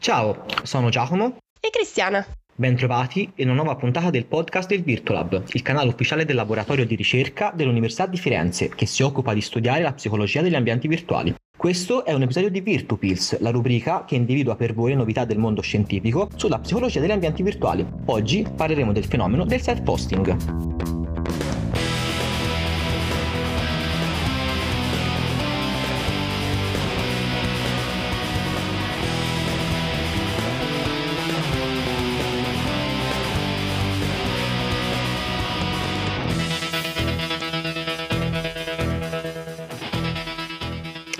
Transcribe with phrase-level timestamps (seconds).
[0.00, 2.26] Ciao, sono Giacomo e Cristiana.
[2.54, 6.94] Bentrovati in una nuova puntata del podcast del Virtualab, il canale ufficiale del laboratorio di
[6.94, 11.34] ricerca dell'Università di Firenze che si occupa di studiare la psicologia degli ambienti virtuali.
[11.54, 15.36] Questo è un episodio di VirtuPills, la rubrica che individua per voi le novità del
[15.36, 17.86] mondo scientifico sulla psicologia degli ambienti virtuali.
[18.06, 20.99] Oggi parleremo del fenomeno del self-posting.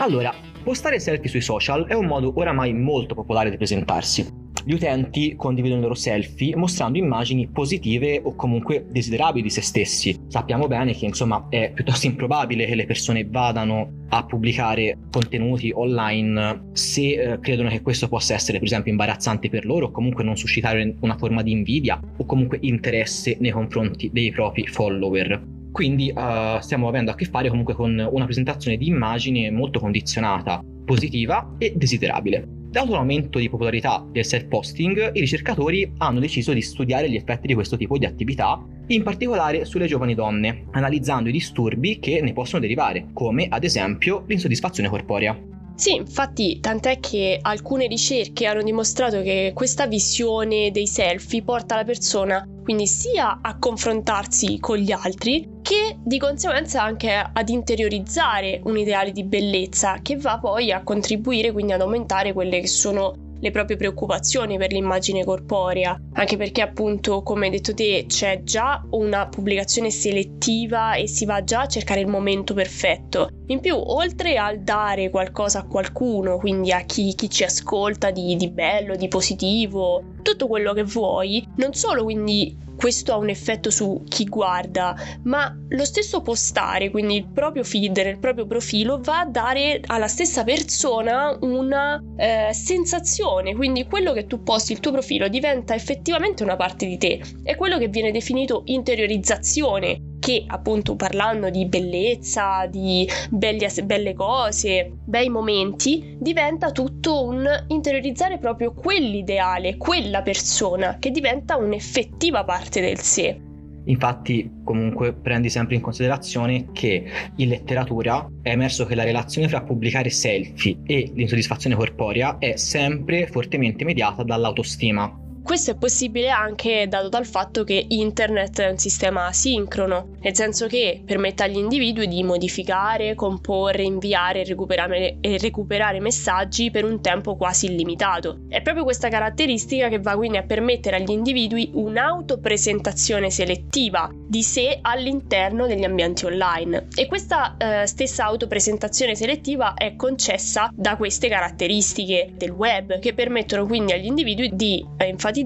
[0.01, 4.27] Allora, postare selfie sui social è un modo oramai molto popolare di presentarsi.
[4.65, 10.17] Gli utenti condividono i loro selfie mostrando immagini positive o comunque desiderabili di se stessi.
[10.29, 16.71] Sappiamo bene che insomma è piuttosto improbabile che le persone vadano a pubblicare contenuti online
[16.73, 20.37] se eh, credono che questo possa essere per esempio imbarazzante per loro o comunque non
[20.37, 25.59] suscitare una forma di invidia o comunque interesse nei confronti dei propri follower.
[25.73, 30.63] Quindi uh, stiamo avendo a che fare comunque con una presentazione di immagine molto condizionata,
[30.85, 32.59] positiva e desiderabile.
[32.71, 37.55] Dato l'aumento di popolarità del self-posting, i ricercatori hanno deciso di studiare gli effetti di
[37.55, 42.61] questo tipo di attività, in particolare sulle giovani donne, analizzando i disturbi che ne possono
[42.61, 45.37] derivare, come ad esempio l'insoddisfazione corporea.
[45.75, 51.85] Sì, infatti, tant'è che alcune ricerche hanno dimostrato che questa visione dei selfie porta la
[51.85, 58.77] persona quindi sia a confrontarsi con gli altri che di conseguenza anche ad interiorizzare un
[58.77, 63.51] ideale di bellezza che va poi a contribuire quindi ad aumentare quelle che sono le
[63.51, 69.29] proprie preoccupazioni per l'immagine corporea, anche perché appunto, come hai detto te, c'è già una
[69.29, 73.31] pubblicazione selettiva e si va già a cercare il momento perfetto.
[73.51, 78.37] In più, oltre al dare qualcosa a qualcuno, quindi a chi, chi ci ascolta di,
[78.37, 83.71] di bello, di positivo, tutto quello che vuoi, non solo quindi questo ha un effetto
[83.71, 84.95] su chi guarda,
[85.25, 90.07] ma lo stesso postare, quindi il proprio feed il proprio profilo, va a dare alla
[90.07, 96.45] stessa persona una eh, sensazione, quindi quello che tu posti, il tuo profilo, diventa effettivamente
[96.45, 102.67] una parte di te, è quello che viene definito interiorizzazione che appunto parlando di bellezza,
[102.67, 111.11] di belli, belle cose, bei momenti, diventa tutto un interiorizzare proprio quell'ideale, quella persona, che
[111.11, 113.41] diventa un'effettiva parte del sé.
[113.85, 117.05] Infatti, comunque, prendi sempre in considerazione che
[117.37, 123.27] in letteratura è emerso che la relazione fra pubblicare selfie e l'insoddisfazione corporea è sempre
[123.27, 125.30] fortemente mediata dall'autostima.
[125.43, 130.67] Questo è possibile anche dato dal fatto che internet è un sistema asincrono, nel senso
[130.67, 137.01] che permette agli individui di modificare, comporre, inviare e recuperare, e recuperare messaggi per un
[137.01, 138.43] tempo quasi illimitato.
[138.49, 144.79] È proprio questa caratteristica che va quindi a permettere agli individui un'autopresentazione selettiva di sé
[144.81, 152.33] all'interno degli ambienti online e questa eh, stessa autopresentazione selettiva è concessa da queste caratteristiche
[152.37, 155.39] del web che permettono quindi agli individui di eh, enfatizzare,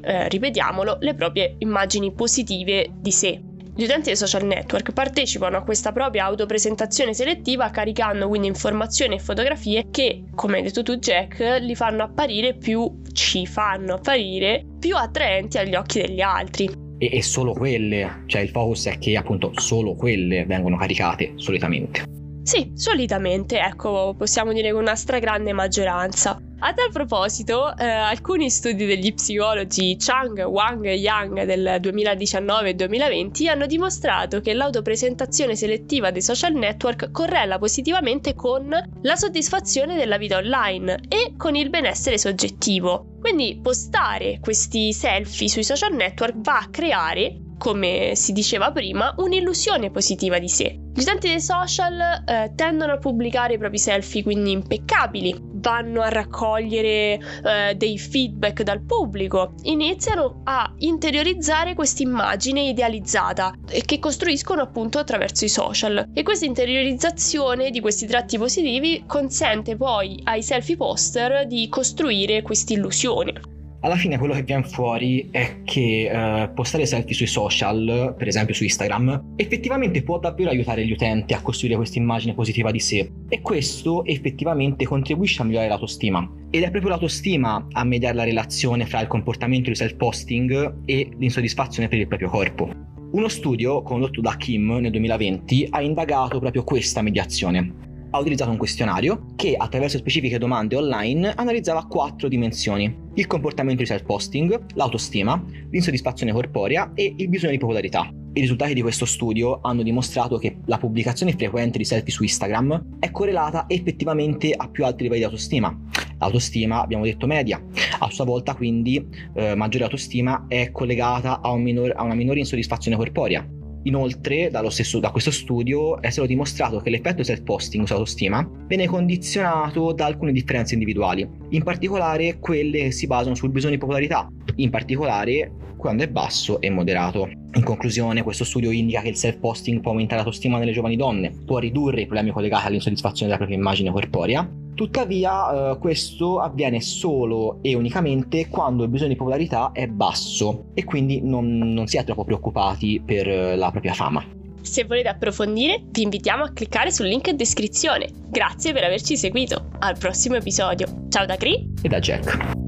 [0.00, 3.40] eh, ripetiamolo, le proprie immagini positive di sé.
[3.76, 9.18] Gli utenti dei social network partecipano a questa propria autopresentazione selettiva caricando quindi informazioni e
[9.18, 14.96] fotografie che, come hai detto tu Jack, li fanno apparire più, ci fanno apparire più
[14.96, 16.70] attraenti agli occhi degli altri.
[16.98, 22.13] E, e solo quelle, cioè il focus è che appunto solo quelle vengono caricate solitamente.
[22.44, 26.38] Sì, solitamente, ecco, possiamo dire con una stragrande maggioranza.
[26.58, 32.74] A tal proposito, eh, alcuni studi degli psicologi Chang, Wang e Yang del 2019 e
[32.74, 38.68] 2020 hanno dimostrato che l'autopresentazione selettiva dei social network correla positivamente con
[39.00, 43.16] la soddisfazione della vita online e con il benessere soggettivo.
[43.20, 49.90] Quindi postare questi selfie sui social network va a creare come si diceva prima, un'illusione
[49.90, 50.78] positiva di sé.
[50.94, 56.10] Gli utenti dei social eh, tendono a pubblicare i propri selfie quindi impeccabili, vanno a
[56.10, 63.54] raccogliere eh, dei feedback dal pubblico, iniziano a interiorizzare questa immagine idealizzata
[63.86, 66.10] che costruiscono appunto attraverso i social.
[66.12, 72.74] E questa interiorizzazione di questi tratti positivi consente poi ai selfie poster di costruire questa
[72.74, 73.52] illusione
[73.84, 78.54] alla fine quello che viene fuori è che eh, postare selfie sui social, per esempio
[78.54, 83.10] su Instagram, effettivamente può davvero aiutare gli utenti a costruire questa immagine positiva di sé
[83.28, 86.26] e questo effettivamente contribuisce a migliorare l'autostima.
[86.48, 91.88] Ed è proprio l'autostima a mediare la relazione fra il comportamento di self-posting e l'insoddisfazione
[91.88, 92.70] per il proprio corpo.
[93.12, 98.56] Uno studio condotto da Kim nel 2020 ha indagato proprio questa mediazione ha utilizzato un
[98.56, 102.96] questionario che attraverso specifiche domande online analizzava quattro dimensioni.
[103.14, 108.08] Il comportamento di self-posting, l'autostima, l'insoddisfazione corporea e il bisogno di popolarità.
[108.36, 112.98] I risultati di questo studio hanno dimostrato che la pubblicazione frequente di selfie su Instagram
[113.00, 115.76] è correlata effettivamente a più alti livelli di autostima.
[116.18, 117.60] L'autostima, abbiamo detto media,
[117.98, 122.38] a sua volta quindi eh, maggiore autostima è collegata a, un minor, a una minore
[122.38, 123.44] insoddisfazione corporea.
[123.84, 130.06] Inoltre, stesso, da questo studio è stato dimostrato che l'effetto self-posting sull'autostima viene condizionato da
[130.06, 134.26] alcune differenze individuali, in particolare quelle che si basano sul bisogno di popolarità,
[134.56, 137.28] in particolare quando è basso e moderato.
[137.52, 141.58] In conclusione, questo studio indica che il self-posting può aumentare l'autostima nelle giovani donne, può
[141.58, 147.74] ridurre i problemi collegati all'insoddisfazione della propria immagine corporea Tuttavia eh, questo avviene solo e
[147.74, 152.24] unicamente quando il bisogno di popolarità è basso e quindi non, non si è troppo
[152.24, 154.24] preoccupati per eh, la propria fama.
[154.60, 158.08] Se volete approfondire, vi invitiamo a cliccare sul link in descrizione.
[158.28, 159.68] Grazie per averci seguito.
[159.78, 160.86] Al prossimo episodio.
[161.10, 162.63] Ciao da Cree e da Jack.